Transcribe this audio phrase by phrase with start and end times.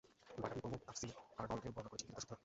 [0.41, 2.39] বাগাবী প্রমুখ তাফসীরকারগণ এরূপ বর্ণনা করেছেন, কিন্তু তা শুদ্ধ নয়।